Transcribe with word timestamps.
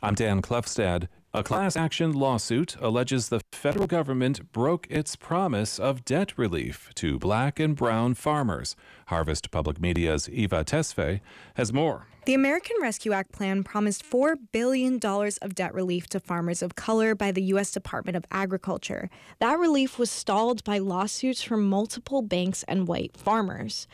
I'm 0.00 0.14
Dan 0.14 0.42
Klefstad. 0.42 1.08
A 1.34 1.42
class 1.42 1.76
action 1.76 2.12
lawsuit 2.12 2.76
alleges 2.80 3.30
the 3.30 3.40
federal 3.50 3.88
government 3.88 4.52
broke 4.52 4.86
its 4.88 5.16
promise 5.16 5.80
of 5.80 6.04
debt 6.04 6.38
relief 6.38 6.90
to 6.94 7.18
black 7.18 7.58
and 7.58 7.74
brown 7.74 8.14
farmers. 8.14 8.76
Harvest 9.08 9.50
Public 9.50 9.80
Media's 9.80 10.28
Eva 10.28 10.64
Tesfaye 10.64 11.20
has 11.54 11.72
more. 11.72 12.06
The 12.26 12.34
American 12.34 12.76
Rescue 12.80 13.10
Act 13.10 13.32
plan 13.32 13.64
promised 13.64 14.08
$4 14.08 14.36
billion 14.52 15.00
of 15.02 15.54
debt 15.56 15.74
relief 15.74 16.06
to 16.10 16.20
farmers 16.20 16.62
of 16.62 16.76
color 16.76 17.16
by 17.16 17.32
the 17.32 17.42
U.S. 17.42 17.72
Department 17.72 18.16
of 18.16 18.24
Agriculture. 18.30 19.10
That 19.40 19.58
relief 19.58 19.98
was 19.98 20.12
stalled 20.12 20.62
by 20.62 20.78
lawsuits 20.78 21.42
from 21.42 21.68
multiple 21.68 22.22
banks 22.22 22.62
and 22.68 22.86
white 22.86 23.16
farmers. 23.16 23.88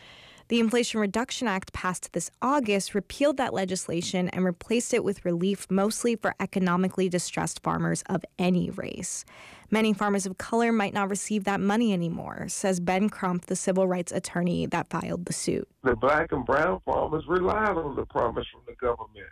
The 0.47 0.59
Inflation 0.59 0.99
Reduction 0.99 1.47
Act 1.47 1.73
passed 1.73 2.13
this 2.13 2.29
August 2.39 2.93
repealed 2.93 3.37
that 3.37 3.51
legislation 3.51 4.29
and 4.29 4.45
replaced 4.45 4.93
it 4.93 5.03
with 5.03 5.25
relief 5.25 5.65
mostly 5.71 6.15
for 6.15 6.35
economically 6.39 7.09
distressed 7.09 7.63
farmers 7.63 8.03
of 8.07 8.23
any 8.37 8.69
race. 8.69 9.25
Many 9.71 9.91
farmers 9.91 10.27
of 10.27 10.37
color 10.37 10.71
might 10.71 10.93
not 10.93 11.09
receive 11.09 11.45
that 11.45 11.59
money 11.59 11.93
anymore, 11.93 12.45
says 12.47 12.79
Ben 12.79 13.09
Crump, 13.09 13.47
the 13.47 13.55
civil 13.55 13.87
rights 13.87 14.11
attorney 14.11 14.67
that 14.67 14.87
filed 14.87 15.25
the 15.25 15.33
suit. 15.33 15.67
The 15.83 15.95
black 15.95 16.31
and 16.31 16.45
brown 16.45 16.79
farmers 16.85 17.23
relied 17.27 17.77
on 17.77 17.95
the 17.95 18.05
promise 18.05 18.45
from 18.51 18.61
the 18.67 18.75
government. 18.75 19.25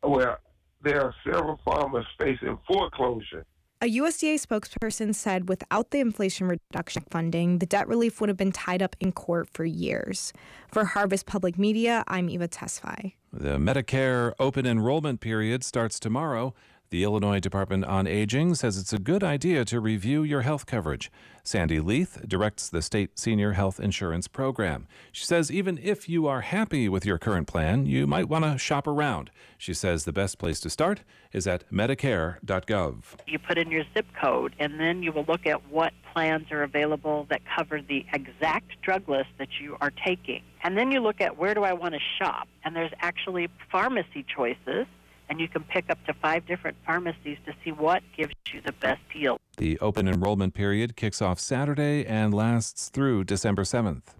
Where 0.00 0.40
there 0.82 1.02
are 1.02 1.14
several 1.24 1.60
farmers 1.64 2.06
facing 2.18 2.58
foreclosure 2.66 3.46
a 3.80 3.86
USDA 3.86 4.34
spokesperson 4.34 5.14
said 5.14 5.48
without 5.48 5.90
the 5.90 6.00
Inflation 6.00 6.48
Reduction 6.48 7.04
funding, 7.10 7.58
the 7.58 7.66
debt 7.66 7.86
relief 7.86 8.20
would 8.20 8.28
have 8.28 8.36
been 8.36 8.50
tied 8.50 8.82
up 8.82 8.96
in 8.98 9.12
court 9.12 9.48
for 9.52 9.64
years. 9.64 10.32
For 10.72 10.84
Harvest 10.84 11.26
Public 11.26 11.56
Media, 11.58 12.02
I'm 12.08 12.28
Eva 12.28 12.48
Tesfaye. 12.48 13.12
The 13.32 13.58
Medicare 13.58 14.32
open 14.40 14.66
enrollment 14.66 15.20
period 15.20 15.62
starts 15.62 16.00
tomorrow. 16.00 16.54
The 16.90 17.04
Illinois 17.04 17.38
Department 17.38 17.84
on 17.84 18.06
Aging 18.06 18.54
says 18.54 18.78
it's 18.78 18.94
a 18.94 18.98
good 18.98 19.22
idea 19.22 19.62
to 19.66 19.78
review 19.78 20.22
your 20.22 20.40
health 20.40 20.64
coverage. 20.64 21.12
Sandy 21.44 21.80
Leith 21.80 22.26
directs 22.26 22.70
the 22.70 22.80
state 22.80 23.18
senior 23.18 23.52
health 23.52 23.78
insurance 23.78 24.26
program. 24.26 24.86
She 25.12 25.26
says 25.26 25.50
even 25.50 25.78
if 25.82 26.08
you 26.08 26.26
are 26.26 26.40
happy 26.40 26.88
with 26.88 27.04
your 27.04 27.18
current 27.18 27.46
plan, 27.46 27.84
you 27.84 28.06
might 28.06 28.26
want 28.30 28.46
to 28.46 28.56
shop 28.56 28.86
around. 28.86 29.30
She 29.58 29.74
says 29.74 30.04
the 30.04 30.14
best 30.14 30.38
place 30.38 30.60
to 30.60 30.70
start 30.70 31.02
is 31.30 31.46
at 31.46 31.70
medicare.gov. 31.70 33.04
You 33.26 33.38
put 33.38 33.58
in 33.58 33.70
your 33.70 33.84
zip 33.92 34.06
code, 34.18 34.54
and 34.58 34.80
then 34.80 35.02
you 35.02 35.12
will 35.12 35.26
look 35.28 35.46
at 35.46 35.70
what 35.70 35.92
plans 36.14 36.50
are 36.50 36.62
available 36.62 37.26
that 37.28 37.42
cover 37.54 37.82
the 37.82 38.06
exact 38.14 38.80
drug 38.80 39.06
list 39.10 39.28
that 39.38 39.48
you 39.60 39.76
are 39.82 39.92
taking. 40.06 40.42
And 40.62 40.78
then 40.78 40.90
you 40.90 41.00
look 41.00 41.20
at 41.20 41.36
where 41.36 41.52
do 41.52 41.64
I 41.64 41.74
want 41.74 41.92
to 41.94 42.00
shop? 42.18 42.48
And 42.64 42.74
there's 42.74 42.92
actually 43.02 43.48
pharmacy 43.70 44.24
choices 44.34 44.86
and 45.28 45.40
you 45.40 45.48
can 45.48 45.62
pick 45.64 45.90
up 45.90 46.04
to 46.06 46.14
five 46.14 46.46
different 46.46 46.76
pharmacies 46.84 47.38
to 47.46 47.54
see 47.64 47.72
what 47.72 48.02
gives 48.16 48.32
you 48.52 48.60
the 48.60 48.72
best 48.72 49.00
deal. 49.12 49.38
The 49.56 49.78
open 49.80 50.08
enrollment 50.08 50.54
period 50.54 50.96
kicks 50.96 51.20
off 51.20 51.38
Saturday 51.38 52.06
and 52.06 52.32
lasts 52.32 52.88
through 52.88 53.24
December 53.24 53.62
7th. 53.62 54.14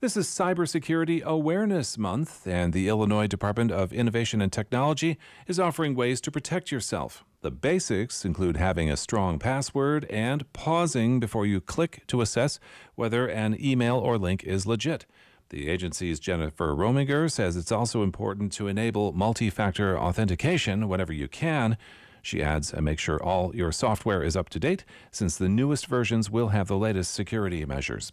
This 0.00 0.16
is 0.16 0.28
Cybersecurity 0.28 1.24
Awareness 1.24 1.98
Month, 1.98 2.46
and 2.46 2.72
the 2.72 2.86
Illinois 2.86 3.26
Department 3.26 3.72
of 3.72 3.92
Innovation 3.92 4.40
and 4.40 4.52
Technology 4.52 5.18
is 5.48 5.58
offering 5.58 5.96
ways 5.96 6.20
to 6.20 6.30
protect 6.30 6.70
yourself. 6.70 7.24
The 7.40 7.50
basics 7.50 8.24
include 8.24 8.56
having 8.56 8.88
a 8.88 8.96
strong 8.96 9.40
password 9.40 10.04
and 10.08 10.52
pausing 10.52 11.18
before 11.18 11.46
you 11.46 11.60
click 11.60 12.04
to 12.06 12.20
assess 12.20 12.60
whether 12.94 13.26
an 13.26 13.56
email 13.60 13.96
or 13.96 14.18
link 14.18 14.44
is 14.44 14.66
legit. 14.66 15.04
The 15.50 15.68
agency's 15.68 16.20
Jennifer 16.20 16.74
Rominger 16.74 17.30
says 17.30 17.56
it's 17.56 17.72
also 17.72 18.02
important 18.02 18.52
to 18.52 18.68
enable 18.68 19.12
multi 19.12 19.48
factor 19.48 19.98
authentication 19.98 20.88
whenever 20.88 21.12
you 21.12 21.26
can. 21.26 21.78
She 22.20 22.42
adds, 22.42 22.72
and 22.74 22.84
make 22.84 22.98
sure 22.98 23.22
all 23.22 23.56
your 23.56 23.72
software 23.72 24.22
is 24.22 24.36
up 24.36 24.50
to 24.50 24.60
date, 24.60 24.84
since 25.10 25.38
the 25.38 25.48
newest 25.48 25.86
versions 25.86 26.30
will 26.30 26.48
have 26.48 26.68
the 26.68 26.76
latest 26.76 27.14
security 27.14 27.64
measures. 27.64 28.12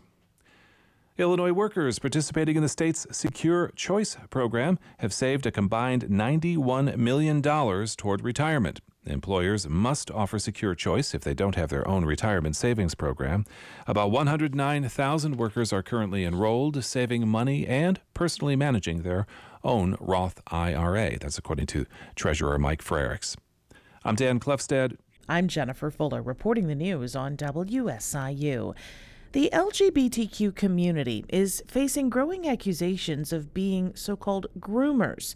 Illinois 1.17 1.53
workers 1.53 1.98
participating 1.98 2.58
in 2.58 2.61
the 2.61 2.67
state's 2.67 3.08
Secure 3.09 3.71
Choice 3.77 4.17
program 4.30 4.77
have 4.98 5.14
saved 5.14 5.45
a 5.45 5.52
combined 5.52 6.03
$91 6.08 6.98
million 6.98 7.42
toward 7.42 8.21
retirement. 8.21 8.81
Employers 9.05 9.70
must 9.70 10.11
offer 10.11 10.37
secure 10.37 10.76
choice 10.76 11.14
if 11.14 11.21
they 11.21 11.33
don't 11.33 11.55
have 11.55 11.70
their 11.70 11.87
own 11.87 12.03
retirement 12.03 12.58
savings 12.58 12.95
program. 12.95 13.45
About 13.87 14.11
109,000 14.11 15.37
workers 15.37 15.71
are 15.71 15.81
currently 15.81 16.26
enrolled, 16.26 16.83
saving 16.83 17.26
money 17.30 17.65
and 17.65 18.02
personally 18.14 18.58
managing 18.58 19.03
their 19.03 19.26
own 19.64 19.95
Roth 20.02 20.42
IRA. 20.47 21.17
That's 21.17 21.37
according 21.37 21.67
to 21.67 21.86
Treasurer 22.15 22.59
Mike 22.59 22.83
Frerichs. 22.83 23.37
I'm 24.03 24.15
Dan 24.15 24.42
Klefstad. 24.42 24.97
I'm 25.30 25.47
Jennifer 25.47 25.89
Fuller 25.89 26.21
reporting 26.21 26.67
the 26.67 26.76
news 26.76 27.15
on 27.15 27.37
WSIU. 27.37 28.76
The 29.35 29.49
LGBTQ 29.51 30.55
community 30.55 31.25
is 31.27 31.61
facing 31.67 32.09
growing 32.09 32.47
accusations 32.47 33.33
of 33.33 33.53
being 33.53 33.93
so 33.93 34.15
called 34.15 34.47
groomers. 34.57 35.35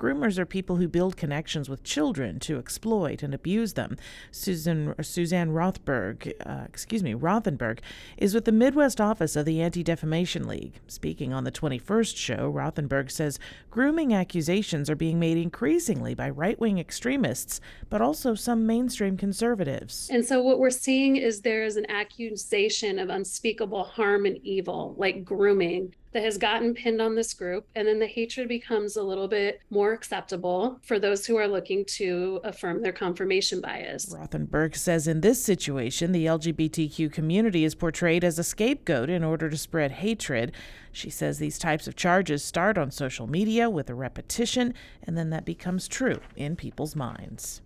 Groomers 0.00 0.38
are 0.38 0.46
people 0.46 0.76
who 0.76 0.88
build 0.88 1.18
connections 1.18 1.68
with 1.68 1.84
children 1.84 2.40
to 2.40 2.58
exploit 2.58 3.22
and 3.22 3.34
abuse 3.34 3.74
them. 3.74 3.98
Susan 4.30 4.94
Suzanne 5.02 5.50
Rothberg, 5.50 6.32
uh, 6.46 6.64
excuse 6.66 7.02
me, 7.02 7.12
Rothenberg, 7.12 7.80
is 8.16 8.32
with 8.32 8.46
the 8.46 8.52
Midwest 8.52 8.98
office 8.98 9.36
of 9.36 9.44
the 9.44 9.60
Anti 9.60 9.82
Defamation 9.82 10.48
League. 10.48 10.80
Speaking 10.86 11.34
on 11.34 11.44
the 11.44 11.52
21st 11.52 12.16
show, 12.16 12.50
Rothenberg 12.50 13.10
says 13.10 13.38
grooming 13.70 14.14
accusations 14.14 14.88
are 14.88 14.96
being 14.96 15.20
made 15.20 15.36
increasingly 15.36 16.14
by 16.14 16.30
right 16.30 16.58
wing 16.58 16.78
extremists, 16.78 17.60
but 17.90 18.00
also 18.00 18.34
some 18.34 18.66
mainstream 18.66 19.18
conservatives. 19.18 20.08
And 20.10 20.24
so 20.24 20.40
what 20.40 20.58
we're 20.58 20.70
seeing 20.70 21.16
is 21.16 21.42
there 21.42 21.64
is 21.64 21.76
an 21.76 21.90
accusation 21.90 22.98
of 22.98 23.10
unspeakable 23.10 23.84
harm 23.84 24.24
and 24.24 24.38
evil, 24.38 24.94
like 24.96 25.26
grooming, 25.26 25.94
that 26.12 26.22
has 26.22 26.38
gotten 26.38 26.74
pinned 26.74 27.00
on 27.00 27.14
this 27.14 27.34
group. 27.34 27.66
And 27.74 27.86
then 27.86 27.98
the 27.98 28.06
hatred 28.06 28.48
becomes 28.48 28.96
a 28.96 29.02
little 29.02 29.28
bit 29.28 29.60
more 29.70 29.92
acceptable 29.92 30.78
for 30.82 30.98
those 30.98 31.26
who 31.26 31.36
are 31.36 31.48
looking 31.48 31.84
to 31.96 32.40
affirm 32.44 32.82
their 32.82 32.92
confirmation 32.92 33.60
bias. 33.60 34.14
Rothenberg 34.14 34.76
says 34.76 35.06
in 35.06 35.20
this 35.20 35.42
situation, 35.42 36.12
the 36.12 36.26
LGBTQ 36.26 37.12
community 37.12 37.64
is 37.64 37.74
portrayed 37.74 38.24
as 38.24 38.38
a 38.38 38.44
scapegoat 38.44 39.10
in 39.10 39.22
order 39.24 39.48
to 39.48 39.56
spread 39.56 39.92
hatred. 39.92 40.52
She 40.92 41.10
says 41.10 41.38
these 41.38 41.58
types 41.58 41.86
of 41.86 41.96
charges 41.96 42.42
start 42.42 42.76
on 42.76 42.90
social 42.90 43.26
media 43.26 43.70
with 43.70 43.88
a 43.88 43.94
repetition, 43.94 44.74
and 45.02 45.16
then 45.16 45.30
that 45.30 45.44
becomes 45.44 45.86
true 45.86 46.20
in 46.36 46.56
people's 46.56 46.96
minds. 46.96 47.62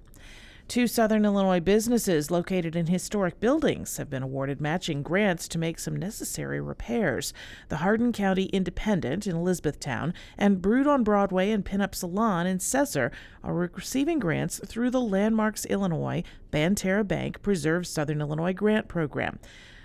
Two 0.66 0.86
Southern 0.86 1.26
Illinois 1.26 1.60
businesses 1.60 2.30
located 2.30 2.74
in 2.74 2.86
historic 2.86 3.38
buildings 3.38 3.98
have 3.98 4.08
been 4.08 4.22
awarded 4.22 4.62
matching 4.62 5.02
grants 5.02 5.46
to 5.48 5.58
make 5.58 5.78
some 5.78 5.94
necessary 5.94 6.60
repairs. 6.60 7.34
The 7.68 7.76
Hardin 7.76 8.12
County 8.12 8.46
Independent 8.46 9.26
in 9.26 9.36
Elizabethtown 9.36 10.14
and 10.38 10.62
Brewed 10.62 10.86
on 10.86 11.04
Broadway 11.04 11.50
and 11.50 11.64
Pinup 11.64 11.94
Salon 11.94 12.46
in 12.46 12.58
Sesser 12.58 13.12
are 13.42 13.54
receiving 13.54 14.18
grants 14.18 14.58
through 14.66 14.90
the 14.90 15.02
Landmarks 15.02 15.66
Illinois 15.66 16.24
Banterra 16.50 17.06
Bank 17.06 17.42
Preserve 17.42 17.86
Southern 17.86 18.22
Illinois 18.22 18.54
grant 18.54 18.88
program. 18.88 19.38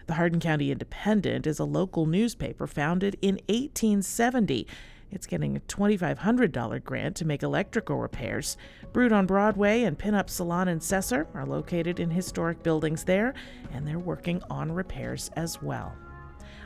The 0.08 0.14
Hardin 0.16 0.40
County 0.40 0.72
Independent 0.72 1.46
is 1.46 1.60
a 1.60 1.66
local 1.66 2.06
newspaper 2.06 2.66
founded 2.66 3.18
in 3.22 3.36
1870 3.48 4.66
it's 5.12 5.26
getting 5.28 5.58
a 5.58 5.62
$2,500 5.62 6.84
grant 6.84 7.16
to 7.18 7.26
make 7.26 7.44
electrical 7.44 7.98
repairs. 7.98 8.58
Brewed 8.94 9.12
on 9.12 9.26
Broadway 9.26 9.84
and 9.84 9.98
Pinup 9.98 10.30
Salon 10.30 10.68
in 10.68 10.80
Sesser 10.80 11.28
are 11.34 11.46
located 11.46 12.00
in 12.00 12.10
historic 12.10 12.64
buildings 12.64 13.04
there, 13.04 13.34
and 13.72 13.88
they're 13.88 14.00
working 14.00 14.42
on 14.50 14.72
repairs 14.72 15.30
as 15.36 15.62
well. 15.62 15.96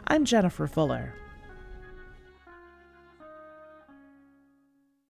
I'm 0.08 0.26
Jennifer 0.26 0.68
Fuller. 0.68 1.14